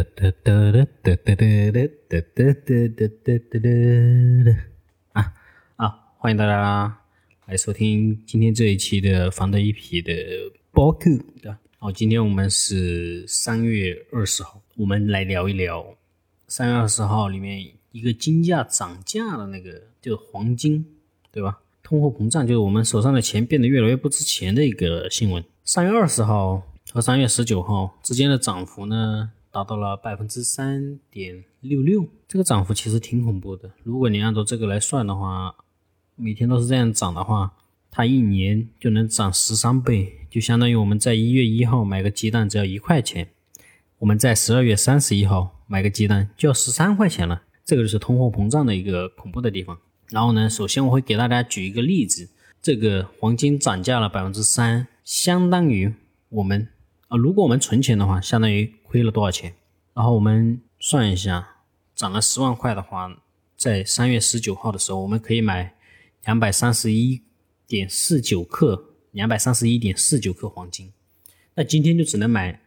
[0.00, 4.56] 哒哒哒哒哒哒哒哒哒哒哒哒哒
[5.12, 5.34] 啊
[5.76, 5.94] 啊！
[6.16, 6.98] 欢迎大家
[7.44, 10.14] 来收听今天这一期的防得一匹的
[10.72, 11.10] 播客
[11.42, 11.58] 对吧。
[11.78, 15.94] 好，今天我们是三月二十号，我们来聊一聊
[16.48, 17.62] 三月二十号里面
[17.92, 20.86] 一个金价涨价的那个，就是黄金，
[21.30, 21.60] 对吧？
[21.82, 25.44] 通货膨胀就是我们手上的钱变得越来越不值钱的一个新闻。
[25.62, 29.32] 三月二十号和三月十九号之间的涨幅呢？
[29.52, 33.72] 达到了百分之三点六六，这个涨幅其实挺恐怖的。
[33.82, 35.54] 如果你按照这个来算的话，
[36.14, 37.54] 每天都是这样涨的话，
[37.90, 43.28] 它一年就能涨十三倍，就相当于我们在一月一号买个鸡蛋只要一块钱，
[43.98, 47.42] 我们在十二月三十一号买个鸡蛋就要十三块钱了。
[47.64, 49.78] 这个就是通货膨胀的一个恐怖的地方。
[50.10, 52.28] 然后呢，首先我会给大家举一个例子，
[52.62, 55.92] 这个黄金涨价了百分之三，相当于
[56.28, 56.68] 我们。
[57.08, 59.54] 啊，如果我们存钱的话，相当于亏了多少钱？
[59.94, 61.46] 然后我们算一下，
[61.94, 63.16] 涨了十万块的话，
[63.56, 65.76] 在三月十九号的时候，我们可以买
[66.24, 67.22] 两百三十一
[67.68, 70.92] 点四九克，两百三十一点四九克黄金。
[71.54, 72.60] 那今天就只能买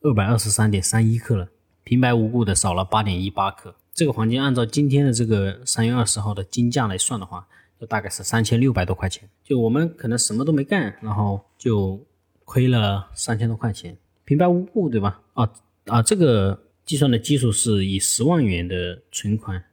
[0.00, 1.48] 二百二十三点三一克了，
[1.84, 3.72] 平白无故的少了八点一八克。
[3.94, 7.46] 这个黄金按照今天的这个三月二十号的金价来算的话，
[7.80, 9.30] 就大概是三千六百多块钱。
[9.44, 12.04] 就我们可能什么都没干，然后就。
[12.50, 13.94] 亏了三千多块钱，
[14.24, 15.20] 平白无故，对吧？
[15.34, 15.52] 啊
[15.88, 19.64] 啊，这个计算的基数是以十万元的存款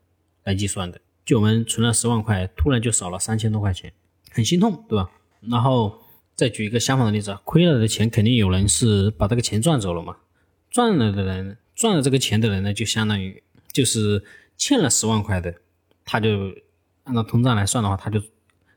[0.43, 3.93] 来计算的，就我们存了十万块，突然就少了三千多块钱，
[4.31, 5.11] 很心痛，对吧？
[5.41, 6.01] 然后
[6.35, 10.17] 再举一个相反的例子，亏了的钱肯定有人是把这个钱赚走了嘛，
[10.69, 14.23] 赚了的人，赚了这个钱的人呢，就相当于就是
[14.57, 15.53] 欠了十万块的，
[16.03, 16.55] 他就
[17.03, 18.21] 按照通胀来算的话，他就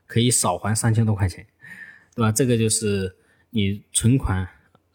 [0.05, 1.45] 可以少还三千多块钱，
[2.15, 2.31] 对吧？
[2.31, 3.15] 这个就是。
[3.51, 4.47] 你存款、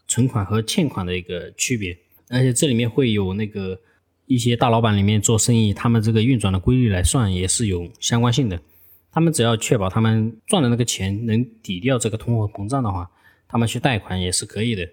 [0.06, 3.80] 存款和欠款的一个区别，而且这里面会有那个
[4.26, 8.60] 一些大老板里面做生意，他们这个运转的规律来算也是有相关性的。
[9.12, 13.10] 他们只要确保他们赚的那个钱能抵掉这个通货膨胀的话，
[13.46, 14.88] 他们去贷款也是可以的，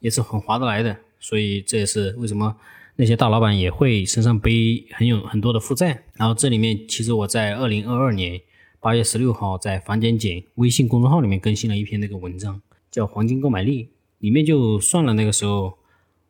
[0.00, 0.96] 也是很划得来的。
[1.18, 2.56] 所以这也是为什么
[2.96, 6.04] 那些大老板也会身上背很有很多的负债。
[6.14, 8.40] 然后这里面其实我在二零二二年
[8.80, 12.60] 八月十六号在房间简微信公众号里面更新了一篇那个文章。
[12.90, 13.88] 叫黄金购买力，
[14.18, 15.78] 里面就算了那个时候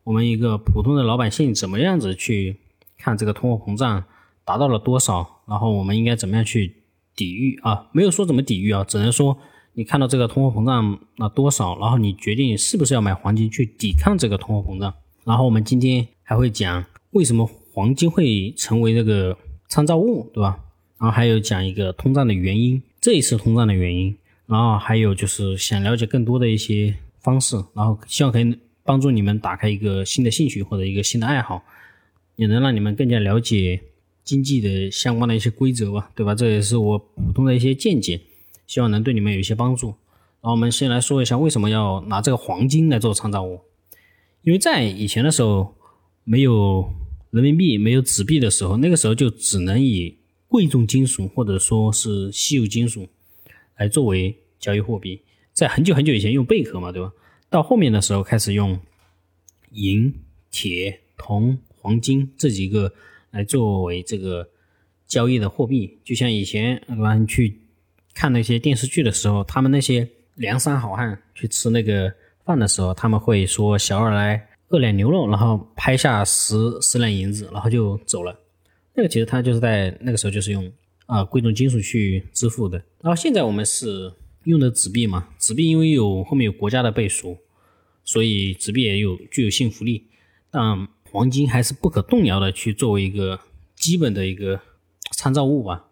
[0.05, 2.57] 我们一个普通的老百姓怎么样子去
[2.95, 4.03] 看这个通货膨胀
[4.45, 6.75] 达到了多少，然后我们应该怎么样去
[7.15, 7.87] 抵御啊？
[7.91, 9.35] 没有说怎么抵御啊，只能说
[9.73, 14.93] 你看到这个通货膨胀那多少，然后你决定是不是要买黄金去抵抗这个通货膨胀。
[15.23, 19.35] 然后我们今天还会讲为什么黄金会成为这个
[19.67, 20.59] 参照物，对吧？
[20.99, 24.15] 然后还有讲一个通胀的原因，这一次通胀的原因。
[24.45, 31.65] 然后还有就是想了解更多的一些方式，然后希望可以帮助你们打开一个新的兴趣或者一个新的爱好，
[32.37, 33.81] 也能让你们更加了解
[34.23, 36.33] 经济的相关的一些规则吧，对吧？
[36.33, 38.21] 这也是我普通的一些见解，
[38.67, 39.87] 希望能对你们有一些帮助。
[39.87, 43.59] 然后我们先来说一下为什么要拿这个黄金来做参照物，
[44.43, 45.75] 因为在以前的时候
[46.23, 46.87] 没有
[47.31, 50.15] 人民币、没有纸币的时候，那个时候就只能以
[50.47, 53.07] 贵重金属或者说是稀有金属。
[53.77, 55.19] 来作为交易货币，
[55.51, 57.11] 在很久很久以前用贝壳嘛，对吧？
[57.55, 58.77] 到后面的时候开始用
[59.71, 60.13] 银、
[60.51, 62.91] 铁、铜、黄金这几个
[63.31, 64.45] 来作为这个
[65.07, 65.97] 交易的货币。
[66.03, 67.15] 就像以前对吧？
[67.15, 67.57] 你去
[68.13, 72.13] 看那些电视剧的时候，他们那些梁山好汉去吃那个
[72.43, 78.37] 饭的时候，他们会说：“小二来二两牛肉，然后拍下十十两银子，然后就走了。”
[78.93, 80.69] 那个其实他就是在那个时候就是用。
[81.05, 82.77] 啊，贵重金属去支付的。
[82.99, 84.11] 然后现在我们是
[84.43, 87.37] 用的纸币嘛，纸币因为有后面有国家的背书，
[88.05, 90.05] 所以纸币也有具有信服力。
[90.49, 93.37] 但黄金还是不可动摇的去作为一个
[93.75, 94.61] 基本的一个
[95.11, 95.87] 参照物吧，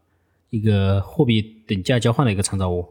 [0.49, 2.87] 一个货币等价交换的一个参照物。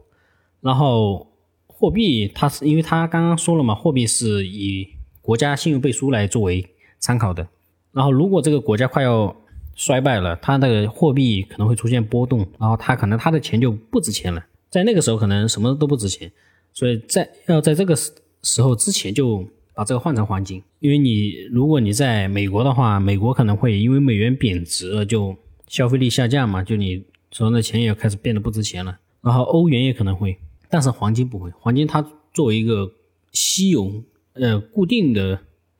[0.61, 1.31] 然后
[1.65, 4.87] 货币它是因为它刚刚说了嘛，货币是以
[5.21, 6.69] 国家信用背书来作为
[6.99, 7.47] 参考的。
[7.91, 9.35] 然后如果这个国家快要
[9.75, 14.45] 衰败了，它的货币可能会出现波动，然后它可能它的钱就不值钱了。
[14.69, 16.31] 在那个时候，可能什么都不值钱，
[16.71, 17.95] 所以在要在这个
[18.43, 20.61] 时候之前就把这个换成黄金。
[20.79, 25.35] 因为你如果你在美国的话，美国可能会因为美元贬值了，就
[25.67, 28.99] 消费力下降嘛，就你手上的钱也开始变得不值钱了。
[29.21, 30.37] 然后欧元也可能会，
[30.69, 31.49] 但是黄金不会。
[31.59, 32.91] 黄金它作为一个
[33.31, 34.03] 稀有
[34.33, 35.39] 呃固定的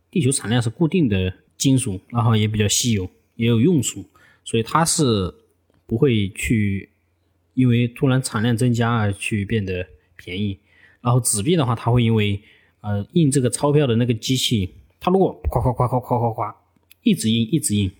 [0.10, 3.10] 地球产量是固定的金属，然后也比较稀有。
[3.36, 4.06] 也有用处，
[4.44, 5.34] 所以它是
[5.88, 6.88] 不会去
[7.56, 10.60] 因为突然产量增加而去变得便宜。
[11.04, 12.42] 然后纸币的话，它会因为
[12.82, 16.56] 呃印这个钞票的那个机器，它如果夸夸夸夸夸夸夸
[17.04, 17.92] 一直印一直印，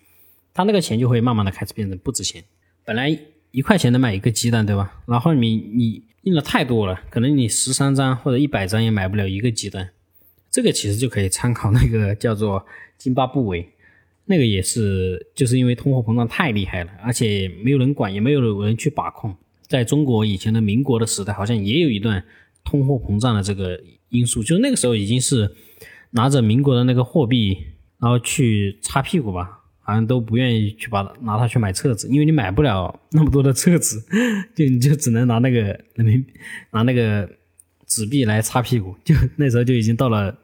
[0.54, 2.44] 它那个钱就会慢慢的开始变成不值钱。
[2.86, 3.16] 本来
[3.52, 5.02] 一块钱能买一个鸡蛋，对吧？
[5.06, 9.90] 然后你你印了太多了，可能你十三张或者一百张也买不了一个鸡蛋。
[10.50, 12.66] 这个其实就可以参考那个叫做
[12.98, 13.68] 津巴布韦，
[14.26, 19.36] 那个也是就是因为通货膨胀太厉害了，而且没有人管，也没有人去把控。
[19.68, 22.24] 在中国以前的民国的时代，好像也有一段
[22.64, 23.80] 通货膨胀的这个
[24.10, 25.56] 因素，就那个时候已经是
[26.12, 27.58] 拿着民国的那个货币，
[28.00, 34.04] 然后去擦屁股吧，好像都不愿意去把拿它去买册子，因为你买不了那么多的册子，
[34.56, 35.62] 就你就只能拿那个
[35.96, 36.26] 人民
[36.72, 37.30] 拿那个
[37.86, 40.36] 纸币来擦屁股，就 那时候就已经到了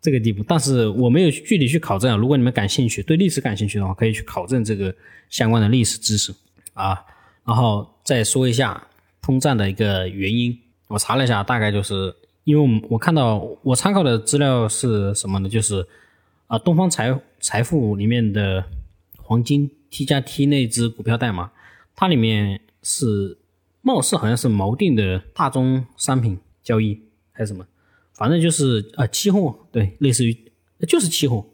[0.00, 0.44] 这个地步。
[0.46, 4.94] 但是我没有具体去考证，如果你们感兴趣，对历史感兴趣的话，可以去考证这个
[5.28, 6.32] 相关的历史知识
[6.74, 6.98] 啊。
[7.44, 8.86] 然后再说一下
[9.20, 10.56] 通胀的一个原因，
[10.92, 15.48] 我查了一下，大概就是因为我我看到我参考的资料是什么呢？
[15.48, 15.86] 就是
[16.48, 18.62] 啊，东方财财富里面的
[19.16, 21.50] 黄金 T 加 T 那只股票代码，
[21.96, 23.38] 它里面是
[23.80, 27.00] 貌似好像是锚定的大宗商品交易
[27.32, 27.66] 还是什么，
[28.12, 30.36] 反正就是啊期货，对，类似于
[30.86, 31.46] 就是期货。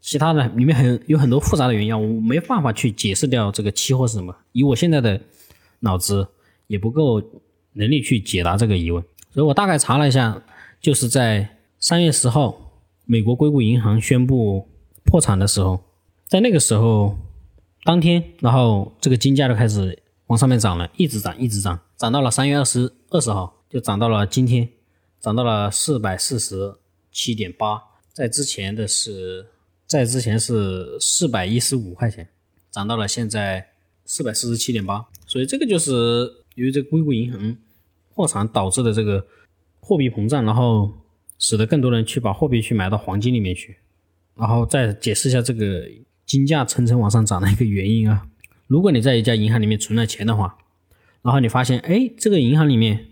[0.00, 4.36] 其他的里面很有很多复杂的原因，我没办法去解释掉这个期货是什么。
[4.52, 5.20] 以我现在的
[5.80, 6.28] 脑子
[6.68, 7.20] 也不够
[7.74, 9.00] 能力去解答这个疑问，
[9.32, 10.42] 所以我大概查了一下，
[10.80, 12.72] 就是在三月十号，
[13.04, 14.66] 美国硅谷银行宣布
[15.04, 15.84] 破产的时候，
[16.26, 17.16] 在那个时候
[17.84, 24.68] 当天，然后这个金价就开始往上面涨了，一直涨，一直涨，涨到了三月二十二十号，就涨到了今天，
[25.20, 26.74] 涨到了四百四十
[27.12, 27.82] 七点八，
[28.12, 29.46] 在之前的是。
[29.86, 32.26] 在之前是四百一十五块钱，
[32.70, 33.68] 涨到了现在
[34.06, 35.92] 四百四十七点八，所以这个就是
[36.54, 37.54] 由于这硅谷银行
[38.14, 39.24] 破产导致的这个
[39.80, 40.90] 货币膨胀，然后
[41.38, 43.76] 使得更多人去把货币去买到黄金里面去，
[44.36, 45.84] 然后再解释一下这个
[46.24, 48.26] 金价层层往上涨的一个原因啊。
[48.66, 50.56] 如果你在一家银行里面存了钱的话，
[51.22, 53.06] 然后你发现，哎，这个银行里面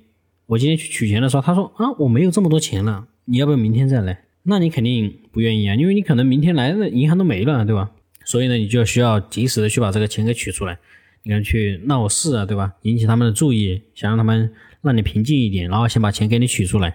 [0.47, 4.25] 我今天去取钱的时候，他说啊，我没有这么多钱了，你要不要明天再来？
[4.45, 7.91] 那你肯定不愿意啊，因为你可能明天来的银行都没了，对吧？
[8.25, 10.79] 所以呢，你就需要及时的去把这个钱给取出来，
[11.23, 12.75] 你看去闹事啊，对吧？
[12.83, 16.95] 引起他们的注意，想让他们让你平静一点，然后先把钱给你取出来。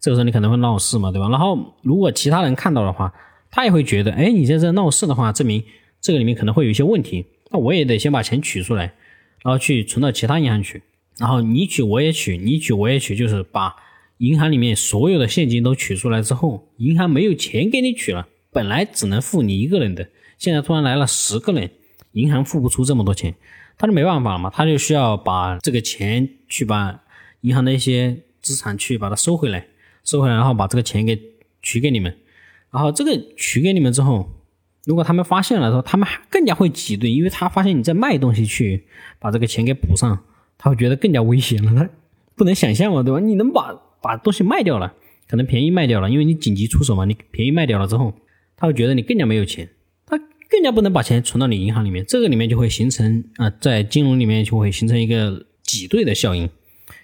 [0.00, 1.28] 这个时候你可能会闹事嘛，对吧？
[1.28, 3.12] 然后如果其他人看到的话，
[3.50, 5.62] 他也会觉得，哎，你在这闹事的话，证明
[6.00, 7.26] 这个里面可能会有一些问题。
[7.50, 8.94] 那我也得先把钱取出来，
[9.42, 10.82] 然后去存到其他银行去，
[11.18, 13.74] 然后你取我也取，你取我也取，就是把。
[14.18, 21.70] 银行里面所有的现金都取出来之后，银行没有钱给你取了，本来只能付你一个人的，现在突然来了十个人，
[22.12, 23.34] 银行付不出这么多钱，
[23.76, 26.98] 他就没办法了嘛，他就需要把这个钱去把
[27.42, 29.66] 银行的一些资产去把它收回来，
[30.04, 31.20] 收回来，然后把这个钱给
[31.62, 32.16] 取给你们，
[32.70, 34.28] 然后这个取给你们之后，
[34.84, 38.84] 如果他们发现了之后，他们更加会挤兑，因为他发现你在卖东西去
[39.18, 40.24] 把这个钱给补上，
[40.58, 41.90] 他会觉得更加危险了，他
[42.34, 43.20] 不能想象嘛，对吧？
[43.20, 44.94] 你能把把东西卖掉了，
[45.28, 47.04] 可能便宜卖掉了，因为你紧急出手嘛。
[47.04, 48.14] 你便宜卖掉了之后，
[48.56, 49.68] 他会觉得你更加没有钱，
[50.06, 50.16] 他
[50.48, 52.04] 更加不能把钱存到你银行里面。
[52.06, 56.48] 这个里面就会形成啊，在金融里面就会形成一个挤兑的效应。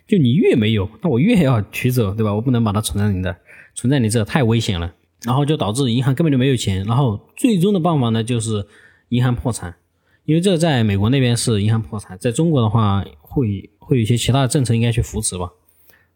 [0.07, 2.35] 就你越没有，那我越要取走，对吧？
[2.35, 3.37] 我不能把它存在你的，
[3.75, 4.95] 存在你这太危险了。
[5.25, 6.85] 然后就导致银行根本就没有钱。
[6.85, 8.67] 然后最终的办法呢，就是
[9.11, 9.77] 银行破产。
[10.25, 15.51] 因为这在美国那边是银行破产，在中国的话会会有一些其他的政策应该去扶持吧。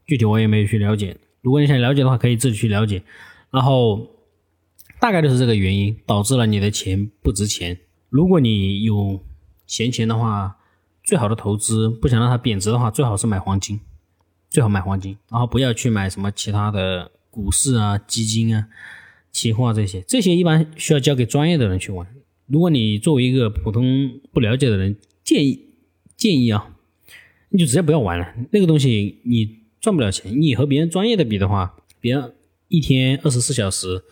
[0.06, 3.02] 具体我也没有去了解，如果你想了解的话，可以自己去了解。
[3.50, 4.08] 然后
[5.00, 7.78] 大概就是这个原因导致了你的钱不值钱。
[8.10, 9.20] 如果你有
[9.66, 10.56] 闲钱的话，
[11.06, 13.80] 最好的投资不想让它贬值的话，最好是买黄金，
[14.50, 18.68] 最好买黄金，然后不要去买什么其他的股市啊、基金啊、
[19.32, 22.06] 期货这些，这些一般需要交给专业的人去玩。
[22.46, 25.60] 如果你作为一个普通不了解的人，建议
[26.16, 26.74] 建议啊，
[27.48, 29.64] 你就直接不要玩了，那个东西你。
[29.78, 32.34] 赚不了钱，你和别人专业的比的话，别人
[32.66, 34.02] 一天二十四小时，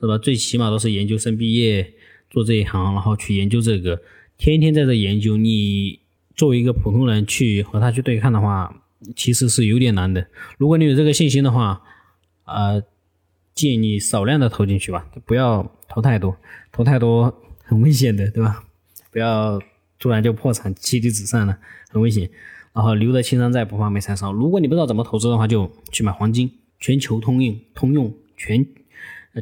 [0.00, 0.18] 是吧？
[0.18, 1.92] 最起码都是研究生毕业
[2.28, 4.02] 做这一行，然后去研究这个，
[4.36, 5.36] 天天在这研究。
[5.36, 6.00] 你
[6.34, 8.82] 作为一个普通人去和他去对抗的话，
[9.16, 10.26] 其实是有点难的。
[10.58, 11.82] 如果你有这个信心的话，
[12.44, 12.82] 呃，
[13.54, 16.36] 建议少量的投进去吧，不要投太多，
[16.70, 18.64] 投太多很危险的，对吧？
[19.10, 19.60] 不要
[19.98, 21.58] 突然就破产，妻离子散了，
[21.90, 22.30] 很危险。
[22.72, 24.32] 然后留得青山在，不怕没柴烧。
[24.32, 28.66] 如果你不知道怎么投资的话，就去买黄金，全球通用，通用全，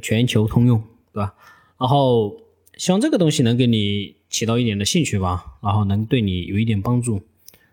[0.02, 0.82] 全球通用，
[1.12, 1.34] 对吧？
[1.78, 2.36] 然后
[2.76, 7.20] 希望这个东西能给你起到一点的兴趣吧，然后能对你有一点帮助。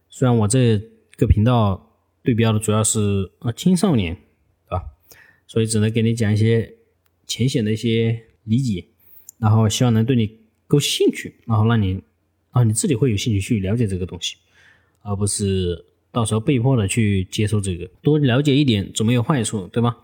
[0.10, 0.82] 虽然我这
[1.16, 4.16] 个频道对标的主要是啊青少年，
[4.68, 4.84] 对吧？
[5.48, 6.74] 所以只能给你讲一些
[7.26, 8.84] 浅显的一些理解。
[9.38, 12.02] 然后希望能对你够兴趣，然后让你，
[12.50, 14.36] 啊你自己会有兴趣去了解这个东西，
[15.04, 17.88] 而不是到时候被迫的去接受这个。
[18.02, 19.96] 多了解一点总没有坏处，对吧？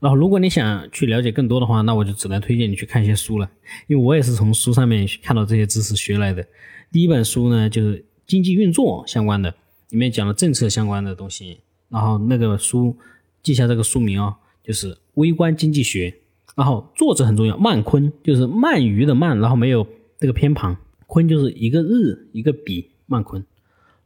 [0.00, 3.50] 然后如果你想去了解更多的话，那我就只能推荐你去看一些书了，
[3.86, 6.46] 因为我也是从书上面看到这些知识学来的。
[6.92, 9.54] 第一本书呢，就是经济运作相关的，
[9.90, 11.60] 里面讲了政策相关的东西。
[11.88, 12.96] 然后那个书
[13.42, 16.10] 记下这个书名啊，就是《微观经济学》。
[16.56, 19.86] 然后作者很重要，曼昆就是鳗鱼的鳗，然后没有
[20.18, 20.76] 这个偏旁，
[21.06, 23.44] 昆就是一个日一个比，曼昆。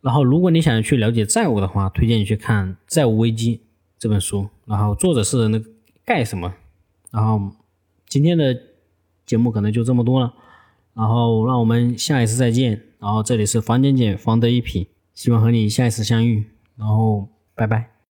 [0.00, 3.56] 然后如果你想去了解债务的话，推荐你去看《债务危机》
[3.98, 4.48] 这本书。
[4.66, 5.70] 然后作者是那个
[6.10, 6.52] 盖什么？
[7.12, 7.40] 然后
[8.08, 8.60] 今天的
[9.24, 10.34] 节目可能就这么多了。
[10.92, 12.82] 然后让我们下一次再见。
[12.98, 16.46] 然后这里是房简简房的一品，希望和你下一次相遇。
[16.76, 17.90] 然后拜拜。